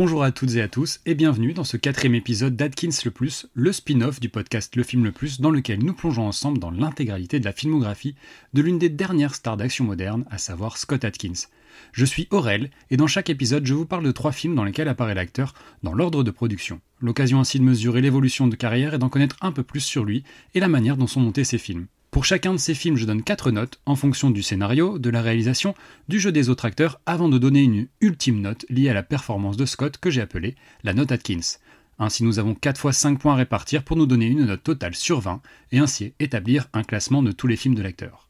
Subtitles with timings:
[0.00, 3.48] Bonjour à toutes et à tous et bienvenue dans ce quatrième épisode d'Atkins le Plus,
[3.52, 7.38] le spin-off du podcast Le Film le Plus dans lequel nous plongeons ensemble dans l'intégralité
[7.38, 8.14] de la filmographie
[8.54, 11.48] de l'une des dernières stars d'action moderne, à savoir Scott Atkins.
[11.92, 14.88] Je suis Aurel et dans chaque épisode je vous parle de trois films dans lesquels
[14.88, 16.80] apparaît l'acteur dans l'ordre de production.
[17.02, 20.24] L'occasion ainsi de mesurer l'évolution de carrière et d'en connaître un peu plus sur lui
[20.54, 21.88] et la manière dont sont montés ses films.
[22.10, 25.22] Pour chacun de ces films, je donne 4 notes en fonction du scénario, de la
[25.22, 25.76] réalisation,
[26.08, 29.56] du jeu des autres acteurs, avant de donner une ultime note liée à la performance
[29.56, 31.58] de Scott que j'ai appelée la note Atkins.
[32.00, 34.96] Ainsi, nous avons 4 fois 5 points à répartir pour nous donner une note totale
[34.96, 38.28] sur 20 et ainsi établir un classement de tous les films de l'acteur.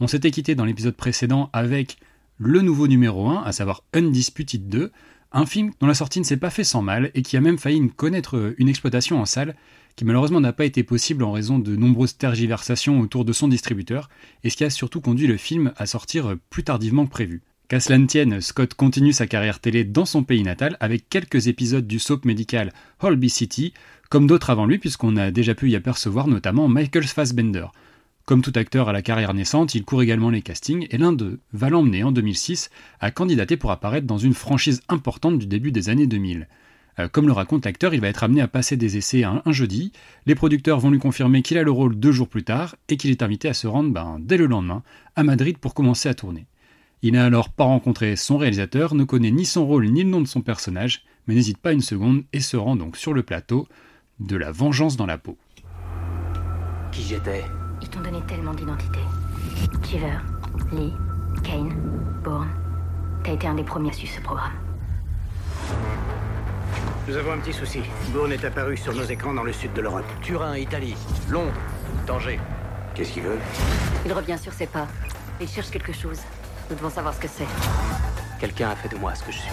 [0.00, 1.98] On s'était quitté dans l'épisode précédent avec
[2.38, 4.90] le nouveau numéro 1, à savoir Undisputed 2,
[5.30, 7.58] un film dont la sortie ne s'est pas fait sans mal et qui a même
[7.58, 9.54] failli connaître une exploitation en salle
[9.96, 14.08] qui malheureusement n'a pas été possible en raison de nombreuses tergiversations autour de son distributeur,
[14.44, 17.42] et ce qui a surtout conduit le film à sortir plus tardivement que prévu.
[17.68, 21.46] Qu'à cela ne tienne, Scott continue sa carrière télé dans son pays natal avec quelques
[21.46, 23.72] épisodes du soap médical Holby City,
[24.10, 27.66] comme d'autres avant lui puisqu'on a déjà pu y apercevoir notamment Michael Fassbender.
[28.24, 31.40] Comme tout acteur à la carrière naissante, il court également les castings et l'un d'eux
[31.52, 32.70] va l'emmener en 2006
[33.00, 36.48] à candidater pour apparaître dans une franchise importante du début des années 2000.
[36.98, 39.92] Euh, comme le raconte l'acteur, il va être amené à passer des essais un, jeudi.
[40.26, 43.10] Les producteurs vont lui confirmer qu'il a le rôle deux jours plus tard et qu'il
[43.10, 44.82] est invité à se rendre ben, dès le lendemain
[45.16, 46.46] à Madrid pour commencer à tourner.
[47.02, 50.20] Il n'a alors pas rencontré son réalisateur, ne connaît ni son rôle ni le nom
[50.20, 53.66] de son personnage, mais n'hésite pas une seconde et se rend donc sur le plateau
[54.20, 55.36] de La Vengeance dans la peau.
[56.92, 57.44] Qui j'étais?
[57.80, 59.00] Ils t'ont donné tellement d'identités.
[60.72, 60.92] Lee,
[61.42, 61.74] Kane,
[62.22, 62.48] Bourne.
[63.24, 64.52] T'as été un des premiers à suivre ce programme.
[67.08, 67.82] Nous avons un petit souci.
[68.10, 70.04] Bourne est apparu sur nos écrans dans le sud de l'Europe.
[70.22, 70.94] Turin, Italie,
[71.28, 71.52] Londres,
[72.06, 72.38] Tanger.
[72.94, 73.38] Qu'est-ce qu'il veut?
[74.06, 74.86] Il revient sur ses pas.
[75.40, 76.20] Il cherche quelque chose.
[76.70, 77.46] Nous devons savoir ce que c'est.
[78.38, 79.50] Quelqu'un a fait de moi ce que je suis.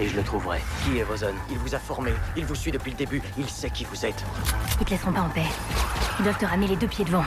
[0.00, 0.60] Et je le trouverai.
[0.84, 1.34] Qui est Rosen?
[1.50, 4.24] Il vous a formé, il vous suit depuis le début, il sait qui vous êtes.
[4.80, 5.46] Ils te laisseront pas en paix.
[6.18, 7.24] Ils doivent te ramener les deux pieds devant.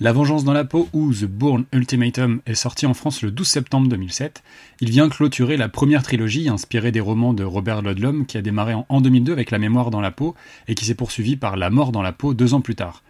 [0.00, 3.46] La Vengeance dans la peau ou The Bourne Ultimatum est sorti en France le 12
[3.46, 4.42] septembre 2007.
[4.80, 8.74] Il vient clôturer la première trilogie inspirée des romans de Robert Ludlum qui a démarré
[8.74, 10.34] en 2002 avec La mémoire dans la peau
[10.66, 13.04] et qui s'est poursuivi par La mort dans la peau deux ans plus tard.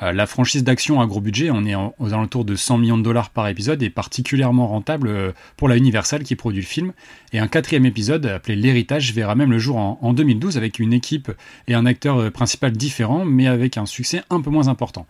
[0.00, 3.02] Euh, la franchise d'action à gros budget, on est aux alentours de 100 millions de
[3.02, 6.92] dollars par épisode, est particulièrement rentable euh, pour la Universal qui produit le film.
[7.32, 10.92] Et un quatrième épisode, appelé L'héritage, verra même le jour en, en 2012 avec une
[10.92, 11.32] équipe
[11.66, 15.08] et un acteur euh, principal différent, mais avec un succès un peu moins important.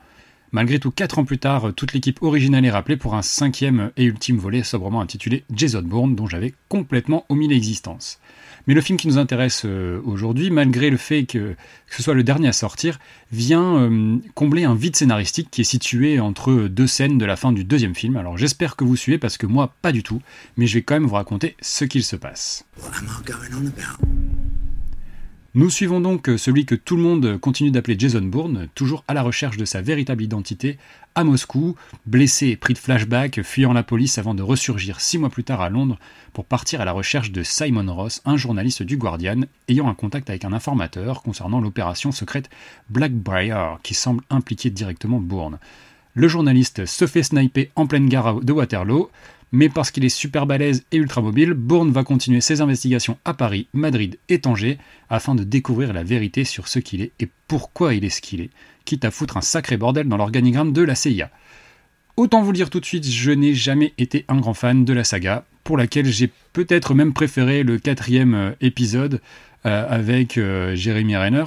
[0.50, 4.04] Malgré tout, quatre ans plus tard, toute l'équipe originale est rappelée pour un cinquième et
[4.04, 8.18] ultime volet sobrement intitulé Jason Bourne, dont j'avais complètement omis l'existence.
[8.66, 11.54] Mais le film qui nous intéresse euh, aujourd'hui, malgré le fait que,
[11.88, 12.98] ce soit le dernier à sortir,
[13.32, 17.52] vient euh, combler un vide scénaristique qui est situé entre deux scènes de la fin
[17.52, 18.16] du deuxième film.
[18.16, 20.20] Alors j'espère que vous suivez parce que moi pas du tout,
[20.56, 22.66] mais je vais quand même vous raconter ce qu'il se passe.
[25.58, 29.24] Nous suivons donc celui que tout le monde continue d'appeler Jason Bourne, toujours à la
[29.24, 30.78] recherche de sa véritable identité,
[31.16, 31.74] à Moscou,
[32.06, 35.68] blessé pris de flashback, fuyant la police avant de ressurgir six mois plus tard à
[35.68, 35.98] Londres
[36.32, 40.30] pour partir à la recherche de Simon Ross, un journaliste du Guardian, ayant un contact
[40.30, 42.50] avec un informateur concernant l'opération secrète
[42.88, 45.58] Blackbriar qui semble impliquer directement Bourne.
[46.14, 49.10] Le journaliste se fait sniper en pleine gare de Waterloo,
[49.52, 53.34] mais parce qu'il est super balèze et ultra mobile, Bourne va continuer ses investigations à
[53.34, 54.78] Paris, Madrid et Tanger
[55.08, 58.40] afin de découvrir la vérité sur ce qu'il est et pourquoi il est ce qu'il
[58.40, 58.50] est,
[58.84, 61.30] quitte à foutre un sacré bordel dans l'organigramme de la CIA.
[62.16, 64.92] Autant vous le dire tout de suite, je n'ai jamais été un grand fan de
[64.92, 69.20] la saga, pour laquelle j'ai peut-être même préféré le quatrième euh, épisode
[69.66, 71.44] euh, avec euh, Jeremy Renner,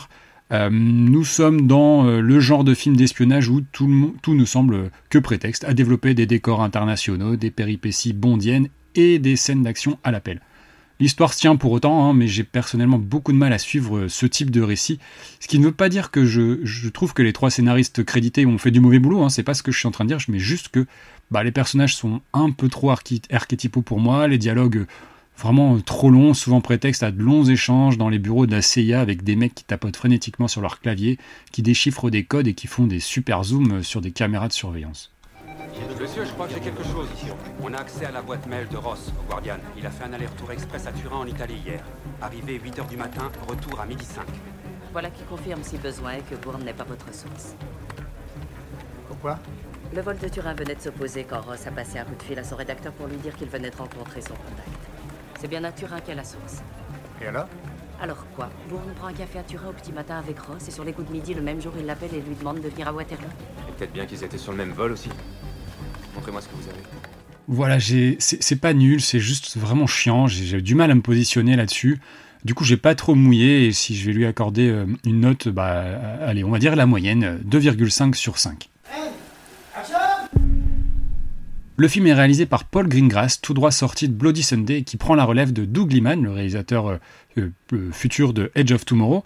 [0.51, 4.92] euh, nous sommes dans euh, le genre de film d'espionnage où tout, tout ne semble
[5.09, 10.12] que prétexte à développer des décors internationaux, des péripéties bondiennes et des scènes d'action à
[10.12, 10.42] l'appel.
[11.00, 14.27] L'histoire se tient pour autant, hein, mais j'ai personnellement beaucoup de mal à suivre ce
[14.27, 15.00] type de récit.
[15.39, 18.59] Ce qui ne veut pas dire que je, trouve que les trois scénaristes crédités ont
[18.59, 20.19] fait du mauvais boulot, hein, c'est pas ce que je suis en train de dire,
[20.27, 20.86] mais juste que
[21.31, 24.86] bah, les personnages sont un peu trop archétypaux pour moi, les dialogues
[25.41, 28.61] vraiment euh, trop long, souvent prétexte à de longs échanges dans les bureaux de la
[28.61, 31.17] CIA avec des mecs qui tapotent frénétiquement sur leur clavier,
[31.51, 34.53] qui déchiffrent des codes et qui font des super zooms euh, sur des caméras de
[34.53, 35.11] surveillance.
[35.99, 37.07] Monsieur, je crois que j'ai quelque chose.
[37.61, 39.57] On a accès à la boîte mail de Ross, au Guardian.
[39.77, 41.83] Il a fait un aller-retour express à Turin en Italie hier.
[42.21, 44.25] Arrivé 8h du matin, retour à midi 5.
[44.91, 47.55] Voilà qui confirme si besoin est que Bourne n'est pas votre source.
[49.07, 49.39] Pourquoi?
[49.93, 52.39] Le vol de Turin venait de s'opposer quand Ross a passé un coup de fil
[52.39, 54.90] à son rédacteur pour lui dire qu'il venait de rencontrer son contact.
[55.41, 56.61] C'est bien à Turin qu'est la source.
[57.19, 57.47] Et alors
[57.99, 60.83] Alors quoi Bourne prend un café à Turin au petit matin avec Ross et sur
[60.83, 62.93] les coups de midi, le même jour, il l'appelle et lui demande de venir à
[62.93, 63.25] Waterloo.
[63.67, 65.09] Et peut-être bien qu'ils étaient sur le même vol aussi.
[66.13, 66.77] Montrez-moi ce que vous avez.
[67.47, 70.27] voilà, c'est pas nul, c'est juste vraiment chiant.
[70.27, 71.99] J'ai du mal à me positionner là-dessus.
[72.45, 75.47] Du coup, j'ai pas trop mouillé et si je vais lui accorder euh, une note,
[75.47, 75.83] bah,
[76.21, 78.69] allez, on va dire la moyenne, 2,5 sur 5.
[81.81, 85.16] Le film est réalisé par Paul Greengrass, tout droit sorti de Bloody Sunday, qui prend
[85.16, 89.24] la relève de Doug Liman, le réalisateur euh, euh, futur de Edge of Tomorrow,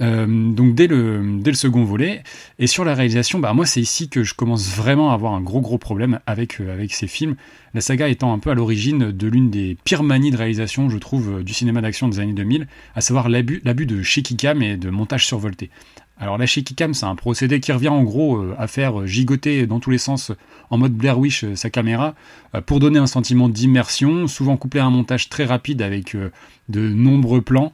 [0.00, 2.22] euh, donc dès le, second volet.
[2.58, 5.40] Et sur la réalisation, bah moi c'est ici que je commence vraiment à avoir un
[5.40, 7.36] gros gros problème avec, euh, ces films.
[7.74, 10.98] La saga étant un peu à l'origine de l'une des pires manies de réalisation, je
[10.98, 14.76] trouve, euh, du cinéma d'action des années 2000, à savoir l'abus de shaky cam et
[14.76, 15.70] de montage survolté.
[16.20, 19.78] Alors la shaky cam, c'est un procédé qui revient en gros à faire gigoter dans
[19.78, 20.32] tous les sens
[20.70, 22.14] en mode Blair Witch sa caméra
[22.66, 26.16] pour donner un sentiment d'immersion, souvent couplé à un montage très rapide avec
[26.68, 27.72] de nombreux plans.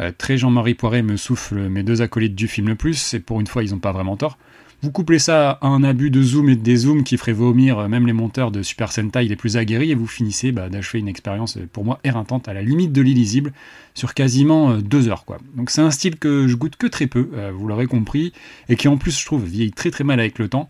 [0.00, 3.40] Euh, très Jean-Marie Poiré me souffle mes deux acolytes du film le plus, et pour
[3.40, 4.38] une fois ils n'ont pas vraiment tort.
[4.84, 7.88] Vous couplez ça à un abus de zoom et de dézoom qui ferait vomir euh,
[7.88, 11.08] même les monteurs de Super Sentai les plus aguerris, et vous finissez bah, d'achever une
[11.08, 13.54] expérience euh, pour moi éreintante à la limite de l'illisible
[13.94, 15.24] sur quasiment deux heures.
[15.24, 15.38] Quoi.
[15.56, 18.34] Donc c'est un style que je goûte que très peu, vous l'aurez compris,
[18.68, 20.68] et qui en plus je trouve vieillit très très mal avec le temps,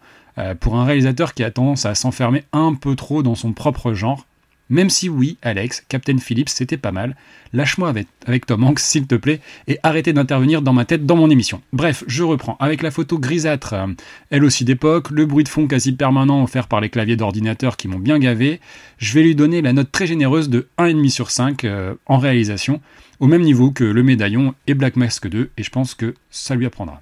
[0.61, 4.26] pour un réalisateur qui a tendance à s'enfermer un peu trop dans son propre genre.
[4.70, 7.16] Même si oui, Alex, Captain Phillips, c'était pas mal.
[7.52, 7.93] Lâche-moi
[8.26, 11.61] avec, Tom Hanks, s'il te plaît, et arrêtez d'intervenir dans ma tête dans mon émission.
[11.72, 12.56] Bref, je reprends.
[12.58, 13.87] Avec la photo grisâtre, euh,
[14.31, 17.88] elle aussi d'époque, le bruit de fond quasi permanent offert par les claviers d'ordinateur qui
[17.88, 18.61] m'ont bien gavé,
[18.99, 22.81] je vais lui donner la note très généreuse de 1,5 sur 5 euh, en réalisation,
[23.20, 26.55] au même niveau que Le Médaillon et Black Mask 2, et je pense que ça
[26.55, 27.00] lui apprendra.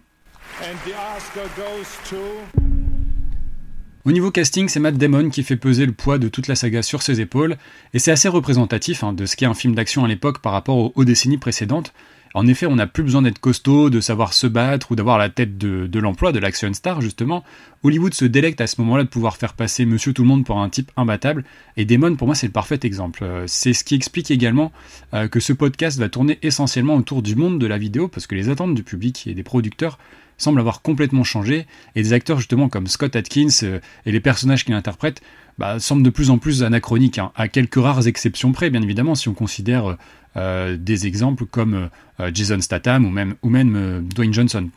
[4.05, 6.83] Au niveau casting, c'est Matt Damon qui fait peser le poids de toute la saga
[6.83, 7.57] sur ses épaules,
[7.95, 10.91] et c'est assez représentatif hein, de ce qu'est un film d'action à l'époque par rapport
[10.97, 11.93] aux, décennies précédentes.
[12.35, 15.29] En effet, on n'a plus besoin d'être costaud, de savoir se battre ou d'avoir la
[15.29, 17.45] tête de, l'emploi, de l'action star justement.
[17.85, 20.59] Hollywood se délecte à ce moment-là de pouvoir faire passer Monsieur Tout le Monde pour
[20.59, 21.45] un type imbattable,
[21.77, 23.23] et Damon pour moi c'est le parfait exemple.
[23.23, 24.73] Euh, c'est ce qui explique également
[25.15, 28.35] euh, que ce podcast va tourner essentiellement autour du monde de la vidéo, parce que
[28.35, 29.99] les attentes du public et des producteurs
[30.39, 34.65] semble avoir complètement changé, et des acteurs justement comme Scott Atkins euh, et les personnages
[34.65, 35.23] qu'il interprète
[35.59, 39.15] bah, semblent de plus en plus anachroniques, hein, à quelques rares exceptions près, bien évidemment,
[39.15, 39.97] si on considère
[40.37, 41.89] euh, des exemples comme
[42.21, 44.69] euh, Jason Statham ou même, ou même Dwayne Johnson.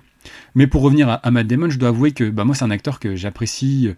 [0.56, 3.00] Mais pour revenir à, Matt Damon, je dois avouer que bah, moi c'est un acteur
[3.00, 3.90] que j'apprécie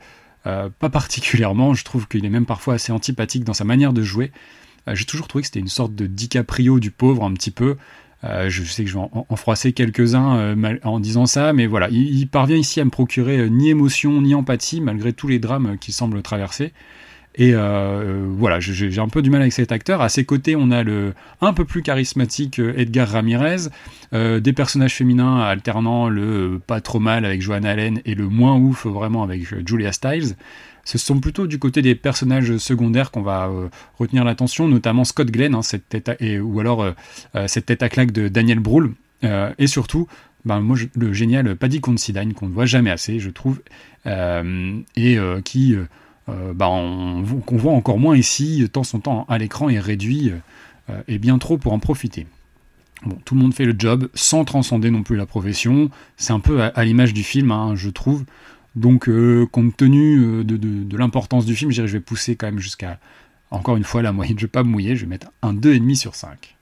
[0.43, 4.31] pas particulièrement, je trouve qu'il est même parfois assez antipathique dans sa manière de jouer.
[4.93, 7.75] J'ai toujours trouvé que c'était une sorte de DiCaprio du pauvre un petit peu,
[8.23, 11.87] euh, je sais que je vais en, froisser quelques-uns euh, en disant ça, mais voilà,
[11.89, 15.77] il, parvient ici à me procurer euh, ni émotion ni empathie malgré tous les drames
[15.77, 16.73] qu'il semble traverser.
[17.37, 20.01] Et voilà, j'ai un peu du mal avec cet acteur.
[20.01, 23.69] À ses côtés, on a le un peu plus charismatique Edgar Ramirez,
[24.11, 28.87] des personnages féminins alternant le pas trop mal avec Joanne Allen et le moins ouf
[28.87, 30.35] vraiment avec Julia Stiles.
[30.87, 33.67] Ce sont plutôt du côté des personnages secondaires qu'on va euh,
[33.99, 36.93] retenir l'attention, notamment Scott Glenn, hein, cette tête et, ou alors euh,
[37.35, 40.07] euh, cette tête à claque de Daniel Brühl, et surtout
[40.45, 43.59] ben, moi, le génial Paddy Considine qu'on ne voit jamais assez, je trouve,
[44.05, 45.75] et qui
[46.27, 50.31] ben, qu'on voit encore moins ici, tant son temps à l'écran est réduit
[51.07, 52.27] et bien trop pour en profiter.
[53.05, 55.89] Bon, tout le monde fait le job sans transcender non plus la profession.
[56.17, 58.25] C'est un peu à, l'image du film, hein, je trouve.
[58.75, 62.99] Donc, euh, compte tenu euh, de, l'importance du film, je vais pousser quand même jusqu'à,
[63.51, 64.37] encore une fois, la moyenne.
[64.37, 66.55] Je vais pas me mouiller, je vais mettre un 2,5 sur 5.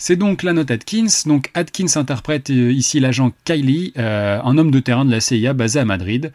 [0.00, 1.06] C'est donc la note Atkins.
[1.26, 5.78] Donc Atkins interprète euh, ici l'agent Kylie, un homme de terrain de la CIA basé
[5.78, 6.32] à Madrid.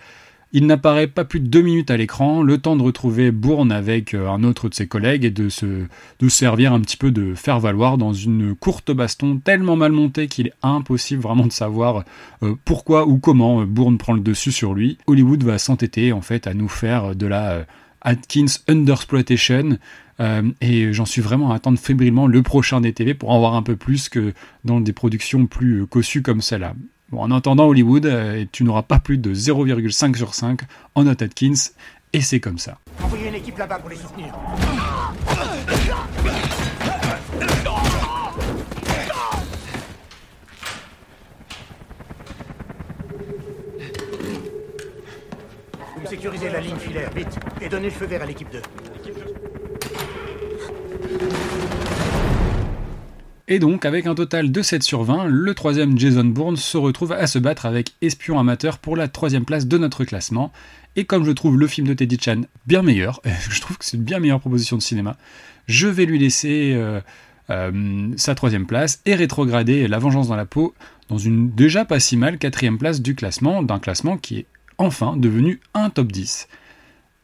[0.57, 4.13] Il n'apparaît pas plus de deux minutes à l'écran, le temps de retrouver Bourne avec
[4.13, 5.86] euh, un autre de ses collègues et de se
[6.29, 10.48] servir un petit peu de faire valoir dans une courte baston tellement mal montée qu'il
[10.48, 12.05] est impossible vraiment de savoir
[12.41, 14.98] euh, pourquoi ou comment euh, Bourne prend le dessus sur lui.
[15.07, 17.65] Hollywood va s'entêter en fait à nous faire de la
[18.05, 19.77] Atkins Undersploitation.
[20.62, 23.63] et j'en suis vraiment à attendre fébrilement le prochain des TV pour en voir un
[23.63, 24.33] peu plus que
[24.63, 26.74] dans des productions plus cossues comme celle-là
[27.12, 30.62] en attendant Hollywood, euh, tu n'auras pas plus de 0,5 sur 5
[30.95, 31.53] en note Atkins,
[32.13, 32.77] et c'est comme ça.
[46.05, 48.62] Sécurisez la ligne filaire, vite, et donnez le feu vert à l'équipe 2.
[53.47, 57.12] Et donc, avec un total de 7 sur 20, le troisième Jason Bourne se retrouve
[57.12, 60.51] à se battre avec Espion Amateur pour la troisième place de notre classement.
[60.95, 63.97] Et comme je trouve le film de Teddy Chan bien meilleur, je trouve que c'est
[63.97, 65.17] une bien meilleure proposition de cinéma,
[65.67, 67.01] je vais lui laisser euh,
[67.51, 70.74] euh, sa troisième place et rétrograder La Vengeance dans la peau
[71.09, 74.45] dans une déjà pas si mal quatrième place du classement, d'un classement qui est
[74.77, 76.48] enfin devenu un top 10.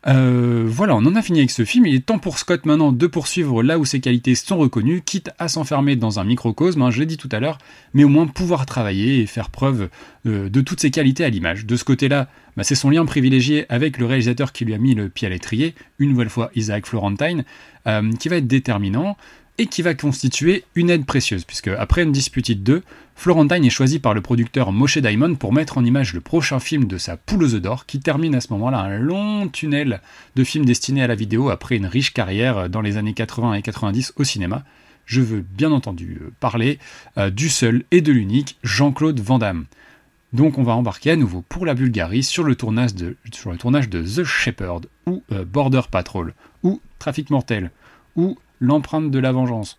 [0.07, 1.85] Euh, voilà, on en a fini avec ce film.
[1.85, 5.29] Il est temps pour Scott maintenant de poursuivre là où ses qualités sont reconnues, quitte
[5.37, 7.59] à s'enfermer dans un microcosme, hein, je l'ai dit tout à l'heure,
[7.93, 9.89] mais au moins pouvoir travailler et faire preuve
[10.25, 11.65] euh, de toutes ses qualités à l'image.
[11.65, 14.95] De ce côté-là, bah, c'est son lien privilégié avec le réalisateur qui lui a mis
[14.95, 17.43] le pied à l'étrier, une nouvelle fois Isaac Florentine,
[17.87, 19.17] euh, qui va être déterminant
[19.57, 22.83] et qui va constituer une aide précieuse, puisque après une dispute 2,
[23.15, 26.85] Florentine est choisi par le producteur Moshe Diamond pour mettre en image le prochain film
[26.85, 30.01] de sa poule aux œufs d'or, qui termine à ce moment-là un long tunnel
[30.35, 33.61] de films destinés à la vidéo après une riche carrière dans les années 80 et
[33.61, 34.63] 90 au cinéma.
[35.05, 36.79] Je veux bien entendu euh, parler
[37.17, 39.65] euh, du seul et de l'unique Jean-Claude Van Damme.
[40.33, 43.57] Donc on va embarquer à nouveau pour la Bulgarie sur le tournage de, sur le
[43.57, 47.71] tournage de The Shepherd, ou euh, Border Patrol, ou Trafic Mortel,
[48.15, 49.75] ou L'empreinte de la vengeance.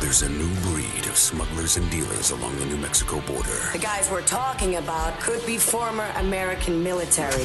[0.00, 3.70] There's a new breed of smugglers and dealers along the New Mexico border.
[3.72, 7.44] The guys we're talking about could be former American military.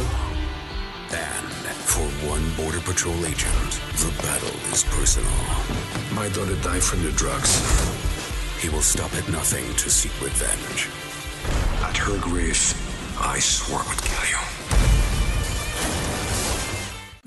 [1.11, 1.47] And
[1.87, 5.31] for one Border Patrol agent, the battle is personal.
[6.13, 7.55] My daughter died from the drugs.
[8.61, 10.89] He will stop at nothing to seek revenge.
[11.87, 12.57] At her grave,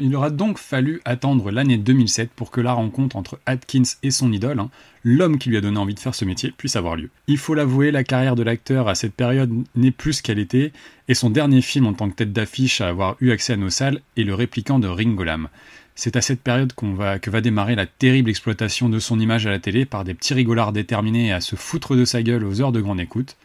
[0.03, 4.33] Il aura donc fallu attendre l'année 2007 pour que la rencontre entre Atkins et son
[4.33, 4.71] idole, hein,
[5.05, 7.11] l'homme qui lui a donné envie de faire ce métier, puisse avoir lieu.
[7.27, 10.73] Il faut l'avouer, la carrière de l'acteur à cette période n'est plus qu'elle était,
[11.09, 13.69] et son dernier film en tant que tête d'affiche à avoir eu accès à nos
[13.69, 15.49] salles est le répliquant de Ringo Lam.
[15.97, 19.51] C'est à cette période va, que va démarrer la terrible exploitation de son image à
[19.51, 22.73] la télé par des petits rigolards déterminés à se foutre de sa gueule aux heures
[22.73, 23.37] de grande écoute.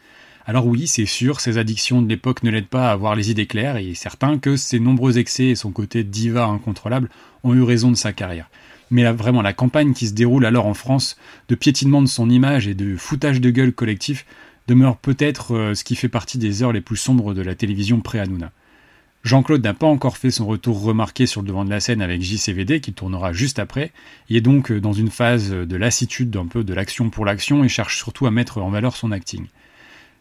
[0.47, 3.47] Alors oui, c'est sûr, ses addictions de l'époque ne l'aident pas à avoir les idées
[3.47, 7.09] claires, et certain que ses nombreux excès et son côté diva incontrôlable
[7.43, 8.51] ont eu raison de sa carrière.
[8.91, 11.17] Mais vraiment, la campagne qui se déroule alors en France
[11.49, 14.27] de piétinement de son image et de foutage de gueule collectif
[14.67, 17.99] demeure peut-être euh, ce qui fait partie des heures les plus sombres de la télévision
[17.99, 18.51] pré-Hanouna.
[19.23, 22.21] Jean-Claude n'a pas encore fait son retour remarqué sur le devant de la scène avec
[22.21, 23.91] JCVD, qui tournera juste après.
[24.29, 27.63] Il est donc euh, dans une phase de lassitude d'un peu de l'action pour l'action
[27.63, 29.47] et cherche surtout à mettre en valeur son acting.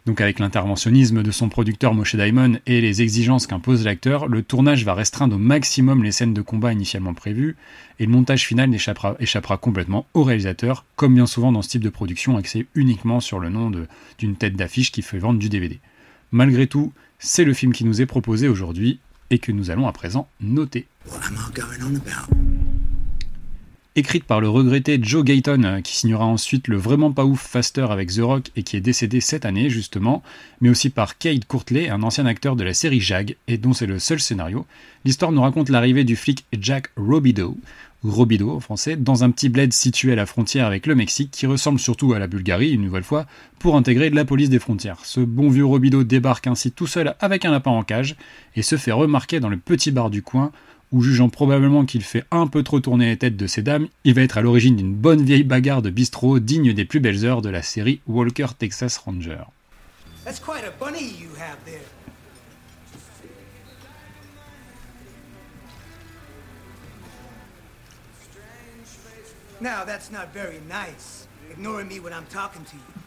[0.07, 4.85] Donc avec l'interventionnisme de son producteur Moshe Daimon et les exigences qu'impose l'acteur, le tournage
[4.85, 7.57] va restreindre au maximum les scènes de combat initialement prévues,
[7.99, 11.83] et le montage final échappera, échappera complètement au réalisateur, comme bien souvent dans ce type
[11.83, 13.73] de production axé uniquement sur le nom
[14.19, 15.81] d'une tête d'affiche qui fait vendre du DVD.
[16.33, 18.99] Malgré tout, c'est le film qui nous est proposé aujourd'hui
[19.31, 20.87] et que nous allons à présent noter
[23.97, 27.87] écrite par le regretté Joe Gayton, euh, qui signera ensuite le vraiment pas ouf Faster
[27.91, 30.23] avec The Rock et qui est décédé cette année justement,
[30.61, 33.87] mais aussi par Cade Courtley, un ancien acteur de la série Jag, et dont c'est
[33.87, 34.67] le seul scénario.
[35.05, 37.57] L'histoire nous raconte l'arrivée du flic Jack Robido,
[38.03, 41.47] Robido en français, dans un petit bled situé à la frontière avec le Mexique, qui
[41.47, 43.27] ressemble surtout à la Bulgarie, une nouvelle fois,
[43.59, 45.05] pour intégrer la police des frontières.
[45.05, 48.17] Ce bon vieux Robido débarque ainsi tout seul avec un lapin en cage,
[48.57, 50.53] et se fait remarquer dans le petit bar du coin,
[50.95, 54.15] ou jugeant probablement qu'il fait un peu trop tourner les têtes de ces dames, il
[54.15, 57.43] va être à l'origine d'une bonne vieille bagarre de bistrot digne des plus belles heures
[57.43, 59.43] de la série Walker Texas Ranger.
[60.25, 61.81] That's quite a bunny you have there.
[69.61, 73.03] Now, that's not very nice, ignoring me when I'm talking to you.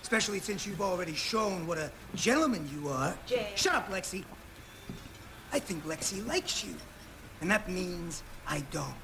[0.00, 3.14] Especially since you've already shown what a gentleman you are.
[3.56, 4.22] Shut up, Lexi.
[5.52, 6.74] I think Lexi likes you.
[7.42, 8.94] And that means I don't.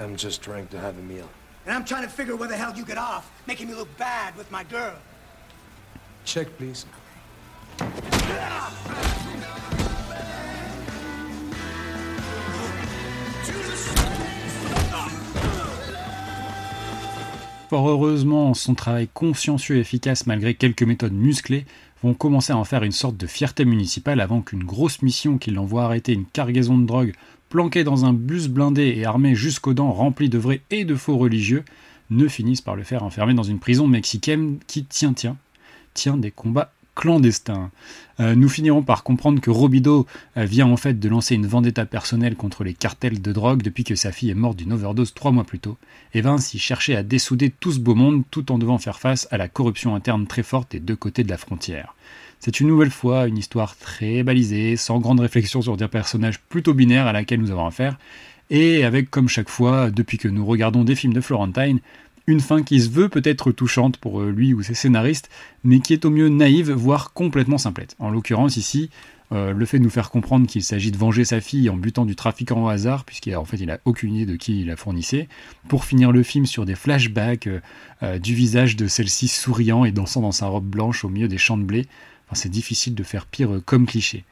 [0.00, 1.28] I'm just trying to have a meal.
[1.66, 4.34] And I'm trying to figure where the hell you get off, making me look bad
[4.36, 4.94] with my girl.
[6.24, 6.86] Check, please.
[17.68, 21.66] Fort heureusement, son travail consciencieux et efficace malgré quelques méthodes musclées
[22.04, 25.50] vont commencer à en faire une sorte de fierté municipale avant qu'une grosse mission qui
[25.50, 27.14] l'envoie arrêter une cargaison de drogue
[27.48, 31.16] planquée dans un bus blindé et armé jusqu'aux dents rempli de vrais et de faux
[31.16, 31.64] religieux
[32.10, 35.38] ne finisse par le faire enfermer dans une prison mexicaine qui tient tient
[35.94, 37.70] tient des combats clandestin.
[38.20, 41.84] Euh, nous finirons par comprendre que Robido euh, vient en fait de lancer une vendetta
[41.84, 45.32] personnelle contre les cartels de drogue depuis que sa fille est morte d'une overdose trois
[45.32, 45.76] mois plus tôt,
[46.12, 49.26] et va ainsi chercher à dessouder tout ce beau monde tout en devant faire face
[49.30, 51.94] à la corruption interne très forte des deux côtés de la frontière.
[52.38, 56.74] C'est une nouvelle fois une histoire très balisée, sans grande réflexion sur des personnages plutôt
[56.74, 57.98] binaires à laquelle nous avons affaire,
[58.50, 61.80] et avec comme chaque fois, depuis que nous regardons des films de Florentine,
[62.26, 65.28] Une fin qui se veut peut-être touchante pour lui ou ses scénaristes,
[65.62, 67.96] mais qui est au mieux naïve, voire complètement simplette.
[67.98, 68.88] En l'occurrence ici,
[69.30, 72.14] le fait de nous faire comprendre qu'il s'agit de venger sa fille en butant du
[72.16, 75.28] trafiquant au hasard, puisqu'en fait il a aucune idée de qui il la fournissait,
[75.68, 77.48] pour finir le film sur des flashbacks
[78.22, 81.58] du visage de celle-ci souriant et dansant dans sa robe blanche au milieu des champs
[81.58, 81.86] de blé.
[82.32, 84.24] C'est difficile de faire pire comme cliché.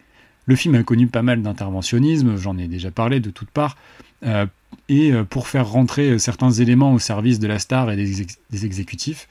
[0.46, 4.11] Le film a connu pas mal d'interventionnisme, j'en ai déjà parlé de toutes parts, euh,
[4.88, 8.64] et euh, pour faire rentrer euh, certains éléments au service de la star et des,
[8.64, 9.28] exécutifs.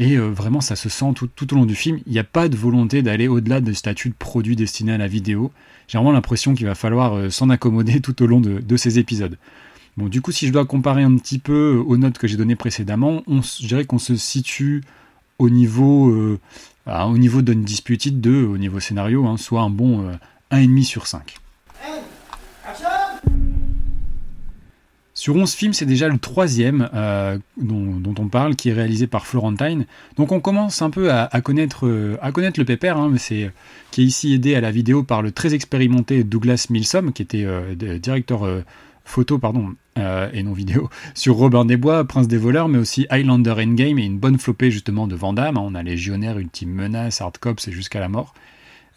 [0.00, 1.98] Et vraiment, ça se sent tout, au long du film.
[2.06, 5.08] Il n'y a pas de volonté d'aller au-delà de statut de produit destiné à la
[5.08, 5.50] vidéo.
[5.88, 9.36] J'ai vraiment l'impression qu'il va falloir s'en accommoder tout au long de, ces épisodes.
[9.96, 12.54] Bon, du coup, si je dois comparer un petit peu aux notes que j'ai données
[12.54, 14.84] précédemment, on, je dirais qu'on se situe
[15.40, 16.38] au niveau,
[16.86, 20.08] au niveau d'Undisputed 2, au niveau scénario, hein, soit un bon
[20.52, 21.34] 1,5 sur 5.
[25.18, 29.26] Sur 11 films, c'est déjà le troisième euh, dont, on parle, qui est réalisé par
[29.26, 29.84] Florentine.
[30.16, 34.32] Donc on commence un peu à, connaître, euh, connaître le pépère, hein, qui est ici
[34.32, 38.48] aidé à la vidéo par le très expérimenté Douglas Milsom, qui était euh, directeur
[39.04, 43.54] photo pardon, et non vidéo, sur Robin des Bois, Prince des voleurs, mais aussi Highlander
[43.58, 45.58] Endgame et une bonne flopée justement de Vandame.
[45.58, 48.34] On a Légionnaire, Ultime Menace, Hard Cops et Jusqu'à la mort.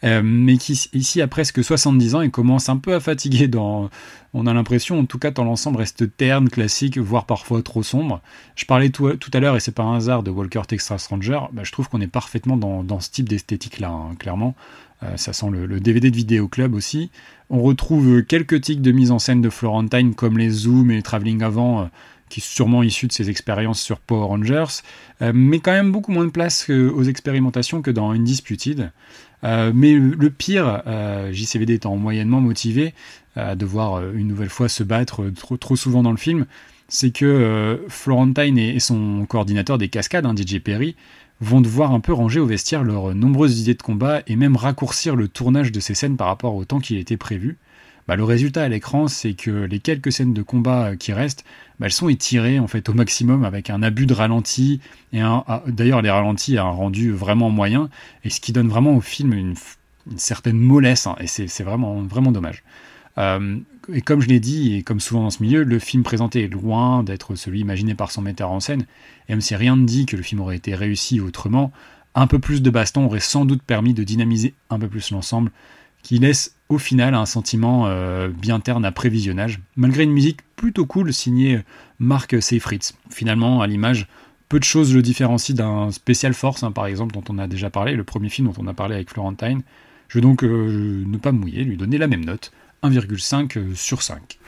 [0.04, 3.88] Euh, mais qui ici a presque 70 ans et commence un peu à fatiguer dans...
[4.34, 8.20] On a l'impression, en tout cas dans l'ensemble, reste terne, classique, voire parfois trop sombre.
[8.56, 11.40] Je parlais tout, tout à l'heure, et c'est pas un hasard, de Walker Texas Stranger,
[11.52, 14.56] bah, je trouve qu'on est parfaitement dans, dans ce type d'esthétique-là, hein, clairement.
[15.02, 17.10] Euh, ça sent le, DVD de Vidéo Club aussi.
[17.50, 21.02] On retrouve quelques tics de mise en scène de Florentine, comme les zooms et les
[21.02, 21.84] travelling avant, euh,
[22.32, 24.82] qui sont sûrement issus de ses expériences sur Power Rangers,
[25.20, 28.90] mais quand même beaucoup moins de place aux expérimentations que dans Undisputed.
[29.44, 32.94] Euh, mais le pire, euh, JCVD étant moyennement motivé
[33.36, 36.46] euh, de voir une nouvelle fois se battre trop, trop souvent dans le film,
[36.88, 40.94] c'est que Florentine et, son coordinateur des cascades, hein, DJ Perry,
[41.40, 45.16] vont devoir un peu ranger au vestiaire leurs nombreuses idées de combat et même raccourcir
[45.16, 47.56] le tournage de ces scènes par rapport au temps qui était prévu.
[48.12, 51.46] Bah, le résultat à l'écran, c'est que les quelques scènes de combat qui restent,
[51.80, 54.80] bah, elles sont étirées en fait au maximum avec un abus de ralenti
[55.14, 57.88] et ah, d'ailleurs les ralentis a un rendu vraiment moyen
[58.22, 59.54] et ce qui donne vraiment au film une,
[60.16, 62.62] certaine mollesse hein, et c'est vraiment vraiment dommage.
[63.16, 63.56] Euh,
[63.90, 66.48] et comme je l'ai dit, et comme souvent dans ce milieu, le film présenté est
[66.48, 68.84] loin d'être celui imaginé par son metteur en scène,
[69.30, 71.72] et même si rien ne dit que le film aurait été réussi autrement,
[72.14, 75.50] un peu plus de baston aurait sans doute permis de dynamiser un peu plus l'ensemble,
[76.02, 80.86] qui laisse au final un sentiment euh, bien terne à prévisionnage, malgré une musique plutôt
[80.86, 81.60] cool signée
[81.98, 82.94] Marc Seyfritz.
[83.10, 84.06] Finalement, à l'image,
[84.48, 87.70] peu de choses le différencient d'un Special Force, hein, par exemple, dont on a déjà
[87.70, 89.62] parlé, le premier film dont on a parlé avec Florentine.
[90.08, 94.02] Je vais donc euh, ne pas mouiller, lui donner la même note, 1,5 euh, sur
[94.02, 94.38] 5.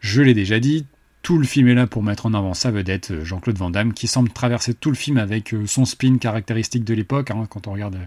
[0.00, 0.86] Je l'ai déjà dit,
[1.26, 3.92] tout le film est là pour mettre en avant sa vedette, euh, Jean-Claude Van Damme,
[3.94, 7.32] qui semble traverser tout le film avec euh, son spin caractéristique de l'époque.
[7.32, 7.98] Hein, quand on regarde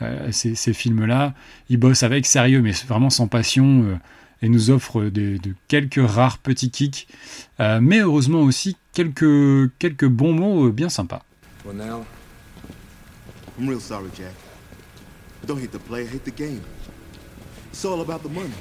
[0.00, 1.34] euh, ces, films-là,
[1.68, 4.00] il bosse avec sérieux, mais vraiment sans passion,
[4.40, 7.08] et nous offre de, quelques rares petits kicks,
[7.58, 11.22] mais heureusement aussi quelques, quelques bons mots bien sympas.
[11.66, 12.06] Well now,
[13.58, 14.32] I'm real sorry, Jack.
[15.46, 16.62] Don't hate the play, hate the game.
[17.70, 18.54] It's all about the money.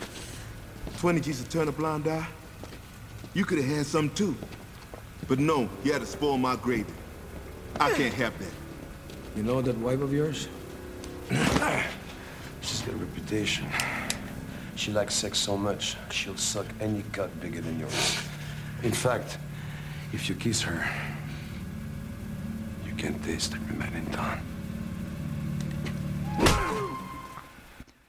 [1.00, 2.28] 20 G's to turn a blind eye.
[3.34, 4.36] You could have had some too.
[5.28, 6.94] But no, you had to spoil my gravy.
[7.80, 8.52] I can't have that.
[9.36, 10.50] You know that wife of yours?
[12.62, 13.68] She's got a reputation.
[14.76, 18.18] She likes sex so much, she'll suck any gut bigger than yours.
[18.84, 19.38] In fact,
[20.12, 20.90] if you kiss her,
[22.86, 24.42] you can taste every man in town.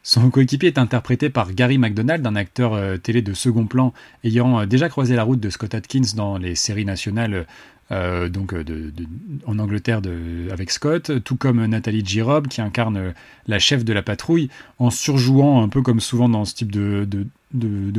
[0.04, 3.92] Son coéquipier est interprété par Gary McDonald, un acteur euh, télé de second plan
[4.24, 7.46] ayant euh, déjà croisé la route de Scott Atkins dans les séries nationales
[7.92, 8.54] euh, donc
[9.46, 10.00] en Angleterre
[10.50, 13.14] avec Scott, tout comme Nathalie Girob qui incarne
[13.46, 17.06] la chef de la patrouille en surjouant un peu comme souvent dans ce type de,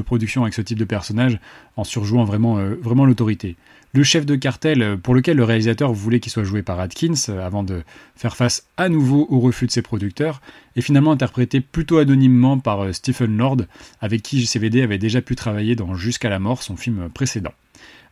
[0.05, 1.39] production avec ce type de personnage,
[1.77, 3.55] en surjouant vraiment, vraiment l'autorité.
[3.95, 7.13] Le chef de cartel, euh, pour lequel le réalisateur voulait qu'il soit joué par Atkins,
[7.29, 7.83] euh, avant de
[8.15, 10.41] faire face à nouveau au refus de ses producteurs,
[10.75, 13.57] est finalement interprété plutôt anonymement par euh, Stephen Lord,
[14.01, 17.53] avec qui JCVD avait déjà pu travailler dans Jusqu'à la mort, son film précédent.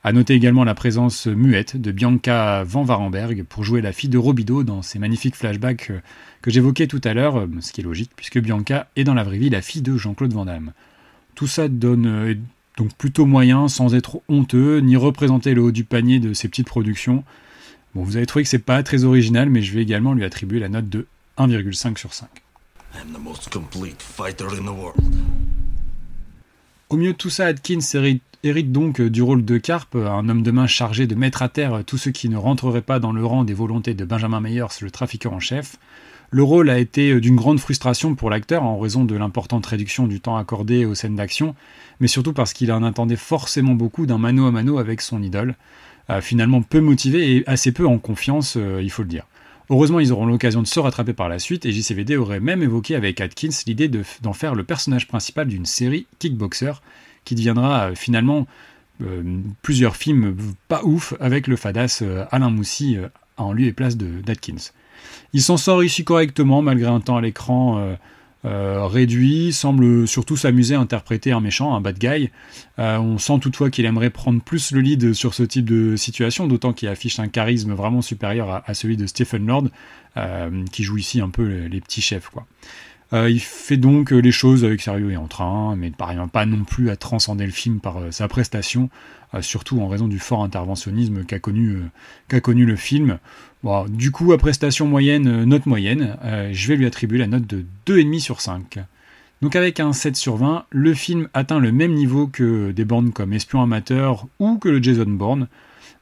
[0.03, 4.17] A noter également la présence muette de Bianca Van Varenberg pour jouer la fille de
[4.17, 5.91] Robido dans ces magnifiques flashbacks
[6.41, 9.37] que j'évoquais tout à l'heure, ce qui est logique puisque Bianca est dans la vraie
[9.37, 10.73] vie la fille de Jean-Claude Van Damme.
[11.35, 12.35] Tout ça donne
[12.77, 16.67] donc plutôt moyen, sans être honteux, ni représenter le haut du panier de ces petites
[16.67, 17.23] productions.
[17.93, 20.59] Bon, vous avez trouvé que c'est pas très original, mais je vais également lui attribuer
[20.59, 21.05] la note de
[21.37, 22.27] 1,5 sur 5.
[26.89, 30.51] Au mieux de tout ça, Atkins hérite donc du rôle de Carp, un homme de
[30.51, 33.43] main chargé de mettre à terre tous ceux qui ne rentreraient pas dans le rang
[33.43, 35.77] des volontés de Benjamin Meyers, le trafiquant en chef.
[36.31, 40.21] Le rôle a été d'une grande frustration pour l'acteur en raison de l'importante réduction du
[40.21, 41.55] temps accordé aux scènes d'action,
[41.99, 45.55] mais surtout parce qu'il en attendait forcément beaucoup d'un mano à mano avec son idole.
[46.09, 49.27] Euh, finalement peu motivé et assez peu en confiance, euh, il faut le dire.
[49.69, 52.95] Heureusement, ils auront l'occasion de se rattraper par la suite, et JCVD aurait même évoqué
[52.95, 53.89] avec Atkins l'idée
[54.21, 56.81] d'en faire le personnage principal d'une série Kickboxer,
[57.25, 58.47] qui deviendra euh, finalement
[59.63, 60.35] plusieurs films
[60.67, 62.99] pas ouf avec le fadas Alain Moussy
[63.35, 64.71] en lieu et place d'Atkins.
[65.33, 67.95] Il s'en sort ici correctement malgré un temps à l'écran euh,
[68.43, 72.29] euh, réduit, semble surtout s'amuser à interpréter un méchant, un bad guy.
[72.79, 76.47] Euh, on sent toutefois qu'il aimerait prendre plus le lead sur ce type de situation,
[76.47, 79.67] d'autant qu'il affiche un charisme vraiment supérieur à, celui de Stephen Lord,
[80.71, 82.29] qui joue ici un peu les, petits chefs.
[82.29, 82.45] Quoi.
[83.13, 86.63] Il fait donc les choses avec sérieux et en train, mais ne parvient pas non
[86.63, 88.89] plus à transcender le film par sa prestation,
[89.41, 91.81] surtout en raison du fort interventionnisme qu'a connu,
[92.65, 93.19] le film.
[93.89, 97.45] Du coup, à prestation moyenne, euh, note moyenne, euh, je vais lui attribuer la note
[97.45, 98.79] de 2,5 sur 5.
[99.43, 103.13] Donc avec un 7 sur 20, le film atteint le même niveau que des bandes
[103.13, 105.47] comme Espion amateur ou que le Jason Bourne.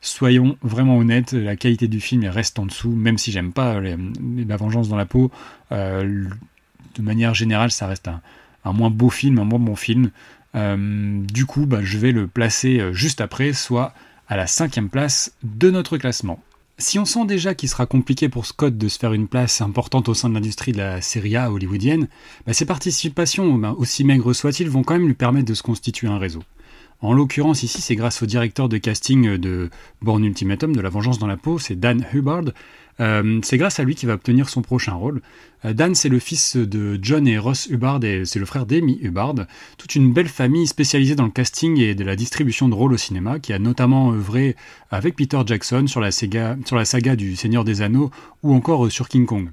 [0.02, 4.58] Soyons vraiment honnêtes, la qualité du film reste en dessous, même si j'aime pas la
[4.58, 5.30] vengeance dans la peau.
[5.74, 6.30] Euh,
[6.96, 10.12] de manière générale, ça reste un, moins beau film, un moins bon film.
[10.54, 13.94] du coup, bah, je vais le placer juste après, soit
[14.28, 16.40] à la cinquième place de notre classement.
[16.82, 20.08] Si on sent déjà qu'il sera compliqué pour Scott de se faire une place importante
[20.08, 22.08] au sein de l'industrie de la série A hollywoodienne,
[22.48, 26.08] bah, ses participations, bah, aussi maigres soient-ils, vont quand même lui permettre de se constituer
[26.08, 26.42] un réseau.
[27.02, 29.70] En l'occurrence ici, c'est grâce au directeur de casting de
[30.02, 32.46] Born Ultimatum, de La Vengeance dans la peau, c'est Dan Hubbard,
[33.00, 35.22] euh, c'est grâce à lui qu'il va obtenir son prochain rôle.
[35.66, 39.00] Euh, Dan, c'est le fils de John et Ross Hubbard et c'est le frère d'Amy
[39.02, 39.36] Hubbard.
[39.78, 42.98] Toute une belle famille spécialisée dans le casting et de la distribution de rôles au
[42.98, 44.56] cinéma, qui a notamment œuvré
[44.92, 48.12] avec Peter Jackson sur la, sur la saga du Seigneur des Anneaux
[48.44, 49.50] ou encore sur King Kong.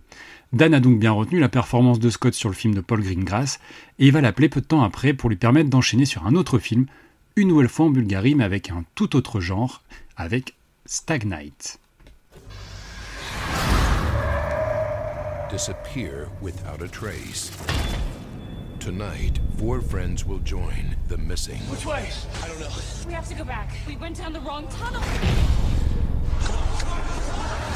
[0.52, 3.58] Dan a donc bien retenu la performance de Scott sur le film de Paul Greengrass
[3.98, 6.58] et il va l'appeler peu de temps après pour lui permettre d'enchaîner sur un autre
[6.58, 6.86] film,
[7.34, 9.82] une nouvelle fois en Bulgarie mais avec un tout autre genre,
[10.16, 10.54] avec
[10.86, 11.80] Stagnite.
[15.48, 17.50] Disappear without a trace.
[18.80, 21.58] Tonight, four friends will join the missing.
[21.70, 22.08] Which way?
[22.42, 22.68] I don't know.
[23.06, 23.70] We have to go back.
[23.86, 25.02] We went down the wrong tunnel.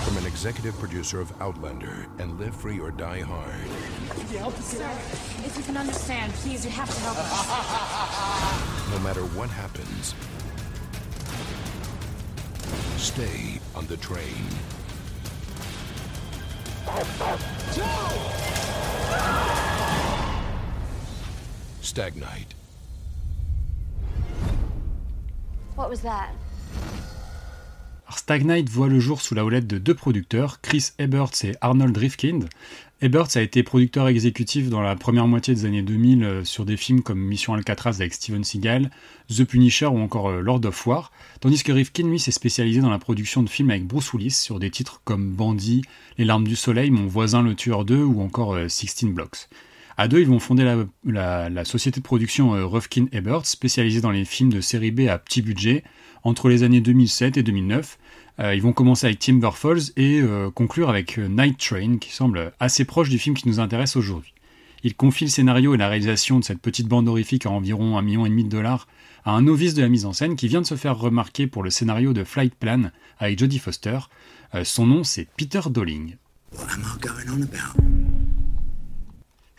[0.04, 3.54] From an executive producer of Outlander and Live Free or Die Hard.
[4.10, 4.90] Could you help us Sir,
[5.44, 8.90] if you can understand, please, you have to help us.
[8.90, 10.14] No matter what happens,
[12.96, 14.44] stay on the train.
[21.82, 22.54] Stagnite.
[25.76, 26.30] What was that?
[28.16, 32.48] Stagnite voit le jour sous la houlette de deux producteurs, Chris Eberts et Arnold Rifkind,
[33.02, 36.76] Eberts a été producteur exécutif dans la première moitié des années 2000 euh, sur des
[36.76, 38.90] films comme Mission Alcatraz avec Steven Seagal,
[39.34, 41.10] The Punisher ou encore euh, Lord of War,
[41.40, 44.58] tandis que Rifkin lui s'est spécialisé dans la production de films avec Bruce Willis sur
[44.58, 45.80] des titres comme Bandit,
[46.18, 49.48] Les larmes du soleil, Mon voisin le tueur 2 ou encore euh, Sixteen Blocks.
[49.96, 54.50] À deux, ils vont fonder la, société de production Rufkin Eberts, spécialisée dans les films
[54.50, 55.84] de série B à petit budget,
[56.22, 58.09] entre les années 2007 et 2009, euh,
[58.54, 62.52] ils vont commencer avec Timber Falls et euh, conclure avec euh, Night Train, qui semble
[62.58, 64.32] assez proche du film qui nous intéresse aujourd'hui.
[64.82, 68.02] Il confie le scénario et la réalisation de cette petite bande horrifique à environ un
[68.02, 68.88] million et demi de dollars
[69.26, 71.62] à un novice de la mise en scène qui vient de se faire remarquer pour
[71.62, 73.98] le scénario de Flight Plan avec Jodie Foster.
[74.64, 76.16] son nom c'est Peter Dolling.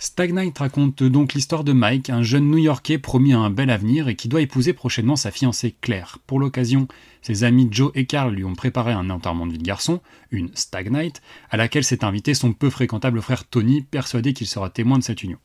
[0.04, 4.16] Stagnite raconte donc l'histoire de Mike, un jeune New-Yorkais promis à un bel avenir et
[4.16, 6.18] qui doit épouser prochainement sa fiancée Claire.
[6.26, 6.88] Pour l'occasion,
[7.22, 10.50] ses amis Joe et Carl lui ont préparé un enterrement de vie de garçon, une
[10.56, 15.04] Stagnite, à laquelle s'est invité son peu fréquentable frère Tony, persuadé qu'il sera témoin de
[15.04, 15.38] cette union.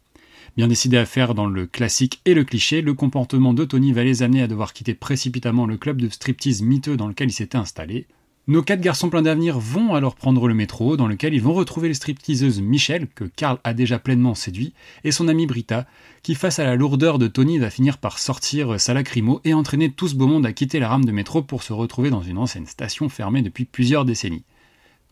[0.56, 4.04] Bien décidé à faire dans le classique et le cliché, le comportement de Tony va
[4.04, 7.58] les amener à devoir quitter précipitamment le club de striptease miteux dans lequel il s'était
[7.58, 8.06] installé,
[8.48, 11.88] nos quatre garçons pleins d'avenir vont alors prendre le métro, dans lequel ils vont retrouver
[11.88, 15.86] les stripteaseuses Michel, que Karl a déjà pleinement séduit, et son amie Brita,
[16.22, 19.90] qui face à la lourdeur de Tony va finir par sortir sa lacrymo et entraîner
[19.90, 22.38] tout ce beau monde à quitter la rame de métro pour se retrouver dans une
[22.38, 24.44] ancienne station fermée depuis plusieurs décennies.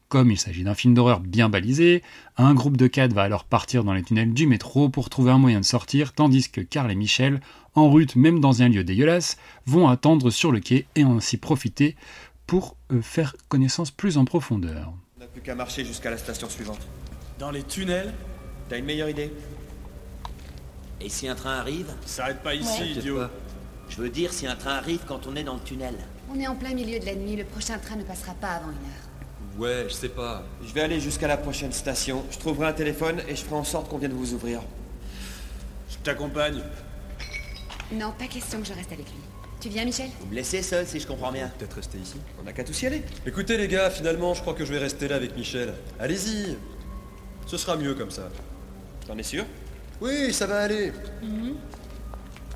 [0.08, 2.02] Comme il s'agit d'un film d'horreur bien balisé,
[2.36, 5.38] un groupe de quatre va alors partir dans les tunnels du métro pour trouver un
[5.38, 7.40] moyen de sortir, tandis que Karl et Michel,
[7.74, 11.96] en route même dans un lieu dégueulasse, vont attendre sur le quai et ainsi profiter
[12.46, 14.92] pour euh, faire connaissance plus en profondeur.
[15.16, 16.80] On n'a plus qu'à marcher jusqu'à la station suivante.
[17.38, 18.12] Dans les tunnels
[18.68, 19.30] T'as une meilleure idée?
[21.00, 21.92] Et si un train arrive?
[22.06, 23.20] S'arrête pas ici, idiot.
[23.90, 25.94] Je veux dire si un train arrive quand on est dans le tunnel.
[26.30, 28.70] On est en plein milieu de la nuit, le prochain train ne passera pas avant
[28.70, 29.58] une heure.
[29.58, 30.42] Ouais, je sais pas.
[30.66, 32.24] Je vais aller jusqu'à la prochaine station.
[32.30, 34.62] Je trouverai un téléphone et je ferai en sorte qu'on vienne vous ouvrir.
[35.90, 36.62] Je t'accompagne.
[37.92, 39.20] Non, pas question que je reste avec lui.
[39.64, 41.48] Tu viens, Michel Vous me laissez seul si je comprends bien.
[41.58, 42.16] Peut-être rester ici.
[42.38, 43.02] On n'a qu'à tous y aller.
[43.24, 45.72] Écoutez les gars, finalement, je crois que je vais rester là avec Michel.
[45.98, 46.58] Allez-y.
[47.46, 48.28] Ce sera mieux comme ça.
[49.06, 49.46] T'en es sûr?
[50.02, 50.92] Oui, ça va aller.
[51.22, 51.54] Mhm.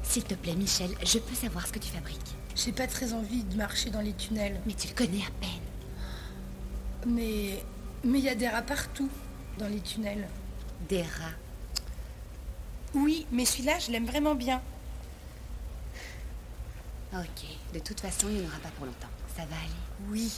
[0.03, 2.19] S'il te plaît, Michel, je peux savoir ce que tu fabriques.
[2.55, 4.61] J'ai pas très envie de marcher dans les tunnels.
[4.67, 7.07] Mais tu le connais à peine.
[7.07, 7.65] Mais.
[8.05, 9.09] Mais il y a des rats partout
[9.57, 10.29] dans les tunnels.
[10.91, 11.39] Des rats
[12.95, 14.61] Oui, mais celui-là, je l'aime vraiment bien.
[17.15, 19.09] Ok, de toute façon, il n'y en aura pas pour longtemps.
[19.35, 20.31] Ça va aller Oui.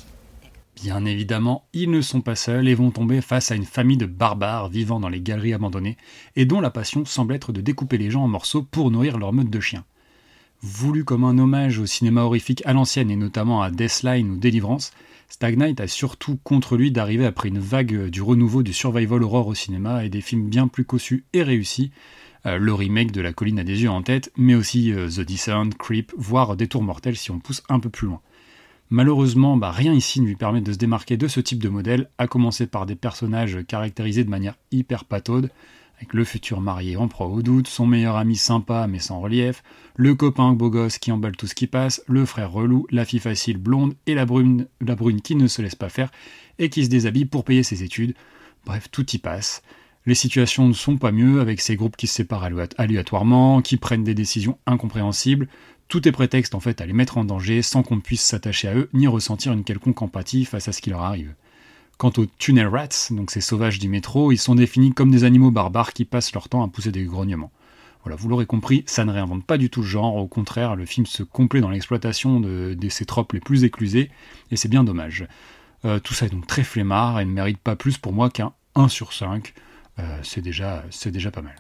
[0.77, 4.07] Bien évidemment, ils ne sont pas seuls et vont tomber face à une famille de
[4.07, 5.97] barbares vivant dans les galeries abandonnées
[6.37, 9.33] et dont la passion semble être de découper les gens en morceaux pour nourrir leur
[9.33, 9.85] meute de chiens.
[10.63, 14.93] Voulu comme un hommage au cinéma horrifique à l'ancienne et notamment à Deathline ou Deliverance,
[15.29, 19.49] Stag Knight a surtout contre lui d'arriver après une vague du renouveau du survival horror
[19.49, 21.93] au cinéma et des films bien plus cossus et réussis,
[22.45, 25.71] le remake de La colline à des yeux en tête, mais aussi euh, The Descent,
[25.79, 28.21] Creep, voire Des tours mortels si on pousse un peu plus loin.
[28.93, 32.09] Malheureusement, bah, rien ici ne lui permet de se démarquer de ce type de modèle,
[32.19, 35.51] à commencer par des personnages caractérisés de manière hyper pataude,
[35.99, 39.63] avec le futur marié en proie au doute, son meilleur ami sympa mais sans relief,
[39.97, 43.21] le copain beau gosse qui emballe tout ce qui passe, le frère relou, la fille
[43.21, 46.11] facile blonde et la brune, la brune qui ne se laisse pas faire
[46.59, 48.15] et qui se déshabille pour payer ses études.
[48.65, 49.63] Bref, tout y passe.
[50.11, 54.03] Les situations ne sont pas mieux avec ces groupes qui se séparent aléatoirement, qui prennent
[54.03, 55.47] des décisions incompréhensibles,
[55.87, 58.75] tout est prétexte en fait à les mettre en danger sans qu'on puisse s'attacher à
[58.75, 61.37] eux ni ressentir une quelconque empathie face à ce qui leur arrive.
[61.97, 65.53] Quant aux tunnel rats, donc ces sauvages du métro, ils sont définis comme des animaux
[65.53, 67.53] barbares qui passent leur temps à pousser des grognements.
[68.03, 70.87] Voilà, vous l'aurez compris, ça ne réinvente pas du tout le genre, au contraire, le
[70.87, 74.11] film se complaît dans l'exploitation de, ces tropes les plus éclusés,
[74.51, 75.29] et c'est bien dommage.
[75.85, 78.55] Euh, tout ça est donc très flemmard et ne mérite pas plus pour moi qu'un
[78.75, 79.55] 1 sur 5.
[79.99, 81.57] Euh, c'est déjà, déjà pas mal.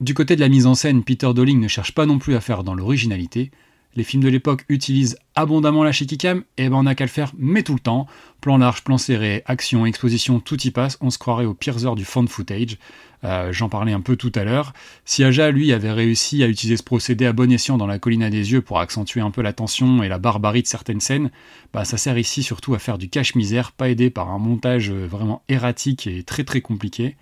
[0.00, 2.40] Du côté de la mise en scène, Peter Dolling ne cherche pas non plus à
[2.40, 3.52] faire dans l'originalité.
[3.94, 7.32] Les films de l'époque utilisent abondamment la cam, et ben on n'a qu'à le faire,
[7.36, 8.06] mais tout le temps.
[8.40, 10.96] Plan large, plan serré, action, exposition, tout y passe.
[11.00, 12.78] On se croirait aux pires heures du fan footage.
[13.24, 14.72] Euh, j'en parlais un peu tout à l'heure.
[15.04, 18.22] Si Aja, lui, avait réussi à utiliser ce procédé à bon escient dans La colline
[18.22, 21.30] à des yeux pour accentuer un peu la tension et la barbarie de certaines scènes,
[21.72, 25.42] bah ça sert ici surtout à faire du cache-misère, pas aidé par un montage vraiment
[25.48, 27.16] erratique et très très compliqué.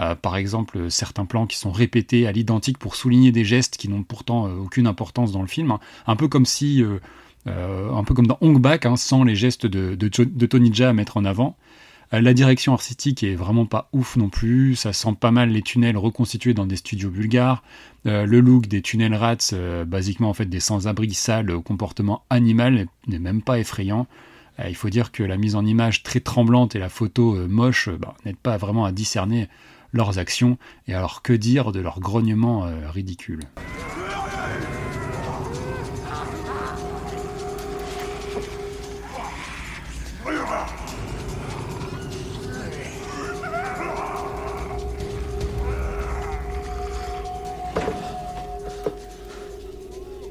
[0.00, 3.88] Euh, par exemple, certains plans qui sont répétés à l'identique pour souligner des gestes qui
[3.88, 5.70] n'ont pourtant euh, aucune importance dans le film.
[5.70, 5.80] Hein.
[6.06, 9.66] Un peu comme si, euh, un peu comme dans Hong Bak, hein, sans les gestes
[9.66, 10.08] de,
[10.46, 11.56] Tony Jaa à mettre en avant.
[12.12, 15.96] La direction artistique est vraiment pas ouf non plus, ça sent pas mal les tunnels
[15.96, 17.64] reconstitués dans des studios bulgares,
[18.04, 19.52] le look des tunnels rats,
[19.84, 24.06] basiquement en fait des sans-abri sales au comportement animal, n'est même pas effrayant.
[24.64, 28.14] il faut dire que la mise en image très tremblante et la photo moche bah,
[28.24, 29.48] n'aident pas vraiment à discerner
[29.94, 33.40] leurs actions, et alors que dire de leurs grognements euh, ridicules.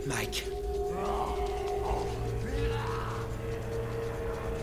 [0.05, 0.45] Mike.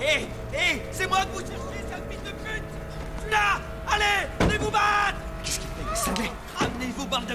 [0.00, 4.70] Hé Hé C'est moi que vous cherchez, sale fils de pute Là Allez Venez vous
[4.70, 7.32] battre Qu'est-ce qu'il fait Il Ramenez-vous, bande de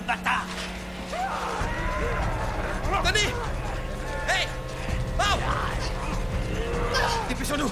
[4.29, 4.47] hey.
[7.29, 7.69] Dépêchons-nous.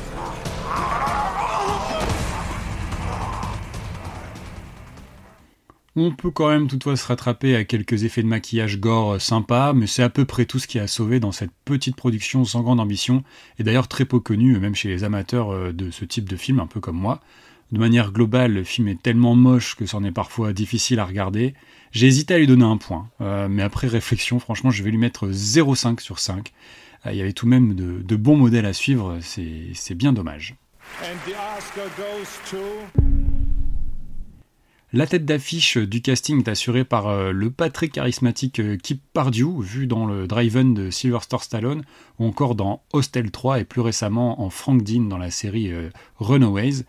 [5.96, 9.86] On peut quand même toutefois se rattraper à quelques effets de maquillage gore sympas, mais
[9.86, 12.80] c'est à peu près tout ce qui a sauvé dans cette petite production sans grande
[12.80, 13.24] ambition,
[13.60, 16.60] et d'ailleurs très peu connue, même chez les amateurs euh, de ce type de film,
[16.60, 17.22] un peu comme moi.
[17.72, 21.54] De manière globale, le film est tellement moche que c'en est parfois difficile à regarder.
[21.94, 24.98] J'ai hésité à lui donner un point, euh, mais après réflexion, franchement, je vais lui
[24.98, 26.52] mettre 0,5 sur 5.
[27.06, 30.56] Euh, il y avait tout de même de, bons modèles à suivre, c'est bien dommage.
[34.92, 39.62] La tête d'affiche du casting est assurée par euh, le pas très charismatique Kip Pardue,
[39.62, 41.84] vu dans le Driven de Star Stallone,
[42.18, 45.72] ou encore dans Hostel 3 et plus récemment en Frank Dean dans la série
[46.20, 46.86] Runaways.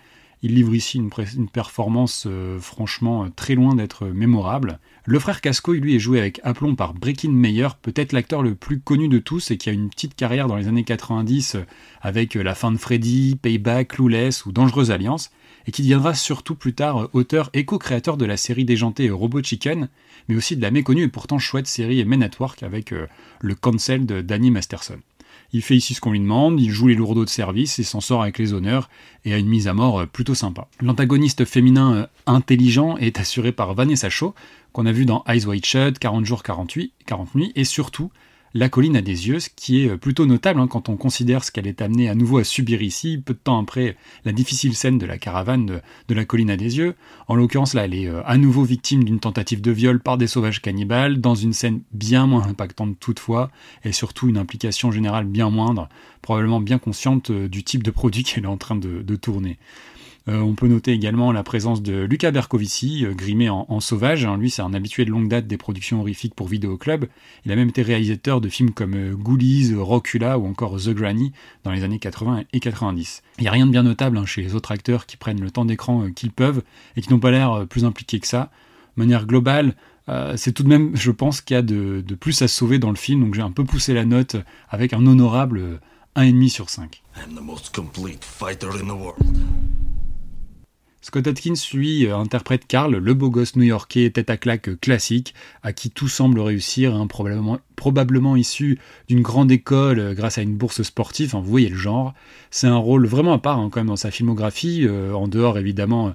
[0.46, 4.78] Il livre ici une, performance euh, franchement très loin d'être mémorable.
[5.06, 8.78] Le frère Casco, lui, est joué avec aplomb par Breckin Meyer, peut-être l'acteur le plus
[8.78, 11.56] connu de tous et qui a une petite carrière dans les années 90
[12.02, 15.30] avec La fin de Freddy, Payback, Clueless ou Dangereuse Alliance,
[15.66, 19.88] et qui deviendra surtout plus tard auteur et co-créateur de la série déjantée Robot Chicken,
[20.28, 22.92] mais aussi de la méconnue et pourtant chouette série Men at avec
[23.40, 24.98] le cancel de Danny Masterson.
[25.54, 28.00] Il fait ici ce qu'on lui demande, il joue les lourdeaux de service et s'en
[28.00, 28.90] sort avec les honneurs
[29.24, 30.66] et a une mise à mort euh, plutôt sympa.
[30.80, 34.34] L'antagoniste féminin euh, intelligent est assuré par Vanessa Shaw,
[34.72, 38.10] qu'on a vu dans Eyes Wide Shut, 40 jours, 48, 40 nuits, et surtout
[38.54, 41.42] la colline a des yeux, ce qui est euh, plutôt notable hein, quand on considère
[41.42, 44.76] ce qu'elle est amenée à nouveau à subir ici, peu de temps après la difficile
[44.76, 46.94] scène de la caravane de, la colline à des yeux.
[47.26, 50.28] En l'occurrence, là, elle est euh, à nouveau victime d'une tentative de viol par des
[50.28, 53.50] sauvages cannibales, dans une scène bien moins impactante toutefois,
[53.84, 55.88] et surtout une implication générale bien moindre,
[56.22, 59.58] probablement bien consciente euh, du type de produit qu'elle est en train de tourner.
[60.26, 64.24] Euh, on peut noter également la présence de Luca Bercovici, euh, grimé en, sauvage.
[64.24, 64.38] Hein.
[64.38, 67.06] lui, c'est un habitué de longue date des productions horrifiques pour Vidéo Club.
[67.44, 71.32] Il a même été réalisateur de films comme euh, Ghoulies, Rockula ou encore The Granny
[71.62, 73.22] dans les années 80 et 90.
[73.38, 75.50] Il n'y a rien de bien notable hein, chez les autres acteurs qui prennent le
[75.50, 76.62] temps d'écran qu'ils peuvent
[76.96, 78.50] et qui n'ont pas l'air plus impliqués que ça.
[78.96, 79.74] De manière globale,
[80.36, 82.96] c'est tout de même, je pense, qu'il y a de, plus à sauver dans le
[82.96, 84.36] film, donc j'ai un peu poussé la note
[84.68, 85.80] avec un honorable
[86.14, 87.02] 1,5 sur 5.
[91.04, 95.34] Scott Atkins, lui, euh, interprète Carl, le beau gosse new-yorkais tête à claque euh, classique,
[95.62, 100.56] à qui tout semble réussir, hein, probablement, issu d'une grande école euh, grâce à une
[100.56, 102.14] bourse sportive, vous voyez le genre.
[102.50, 106.14] C'est un rôle vraiment à part hein, quand même dans sa filmographie, en dehors évidemment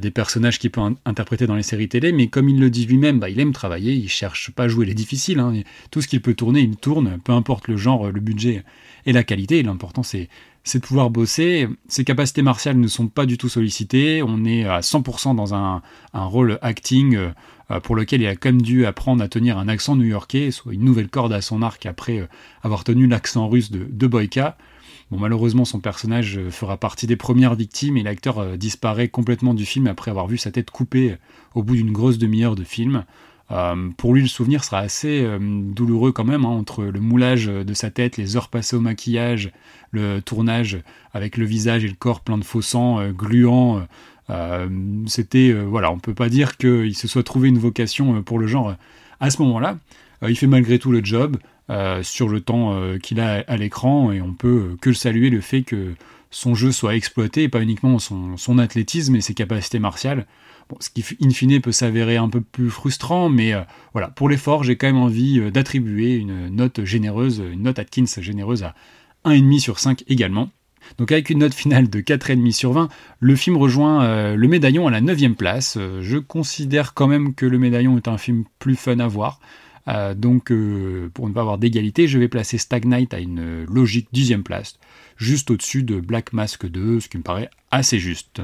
[0.00, 3.20] des personnages qu'il peut interpréter dans les séries télé, mais comme il le dit lui-même,
[3.20, 5.52] bah, il aime travailler, il cherche pas à jouer les difficiles, hein,
[5.90, 8.64] tout ce qu'il peut tourner, il tourne, peu importe le genre, le budget
[9.06, 10.28] et la qualité, l'important c'est
[10.72, 11.68] de pouvoir bosser.
[11.88, 14.22] Ses capacités martiales ne sont pas du tout sollicitées.
[14.22, 15.82] On est à 100% dans un,
[16.14, 19.96] rôle acting euh, pour lequel il a quand même dû apprendre à tenir un accent
[19.96, 22.26] new-yorkais, soit une nouvelle corde à son arc après euh,
[22.62, 24.56] avoir tenu l'accent russe de, Boyka.
[25.10, 29.86] Malheureusement, son personnage euh, fera partie des premières victimes et l'acteur disparaît complètement du film
[29.86, 31.16] après avoir vu sa tête coupée
[31.54, 33.04] au bout d'une grosse demi-heure de film.
[33.50, 37.46] Euh, pour lui, le souvenir sera assez euh, douloureux quand même, hein, entre le moulage
[37.46, 39.50] de sa tête, les heures passées au maquillage,
[39.90, 40.78] le tournage
[41.12, 43.86] avec le visage et le corps plein de faux sang, euh, gluant.
[45.06, 48.74] C'était, voilà, on peut pas dire qu'il se soit trouvé une vocation pour le genre
[49.20, 49.76] à ce moment-là.
[50.26, 51.36] il fait malgré tout le job
[52.00, 55.92] sur le temps qu'il a à l'écran et on peut que saluer le fait que
[56.30, 60.24] son jeu soit exploité, et pas uniquement son athlétisme et ses capacités martiales
[60.80, 64.64] ce qui, in fine, peut s'avérer un peu plus frustrant, mais euh, voilà, pour l'effort,
[64.64, 68.74] j'ai quand même envie euh, d'attribuer une note généreuse, une note Atkins généreuse à
[69.24, 70.50] 1,5 sur 5 également.
[70.98, 74.86] Donc avec une note finale de 4,5 sur 20, le film rejoint euh, le médaillon
[74.86, 75.78] à la 9 place.
[76.00, 79.40] je considère quand même que le médaillon est un film plus fun à voir.
[80.14, 80.52] donc
[81.14, 84.78] pour ne pas avoir d'égalité, je vais placer Stag Night à une logique 10 place,
[85.16, 88.42] juste au-dessus de Black Mask 2, ce qui me paraît assez juste.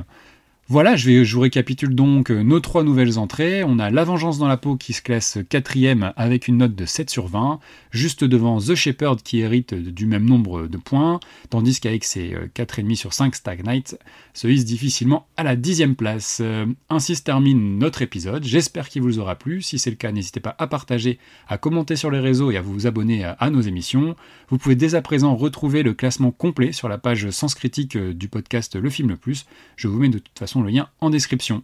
[0.73, 3.65] Voilà, je, vais, vous récapitule donc euh, nos trois nouvelles entrées.
[3.65, 6.87] On a La Vengeance dans la peau qui se classe quatrième avec une note de
[6.87, 7.59] 7 sur 20,
[7.91, 12.93] juste devant The Shepherd qui hérite du même nombre de points, tandis qu'avec ses 4,5
[12.93, 13.99] euh, sur 5, Stag Knight
[14.33, 16.39] se hisse difficilement à la dixième place.
[16.41, 18.45] Euh, ainsi se termine notre épisode.
[18.45, 19.63] J'espère qu'il vous aura plu.
[19.63, 22.63] Si c'est le cas, n'hésitez pas à partager, à commenter sur les réseaux et à
[22.63, 24.15] vous abonner à, nos émissions.
[24.51, 28.29] Vous pouvez dès à présent retrouver le classement complet sur la page Sens Critique du
[28.29, 29.47] podcast Le Film le Plus.
[29.75, 31.63] Je vous mets de toute le lien en description.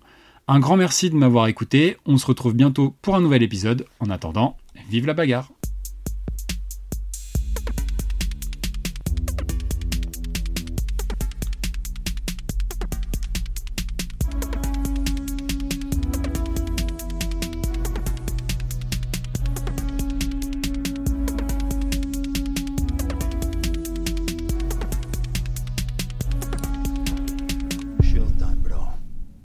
[0.49, 3.87] Un grand merci de m'avoir écouté, on se retrouve bientôt pour un nouvel épisode.
[4.01, 4.57] En attendant,
[4.89, 5.51] vive la bagarre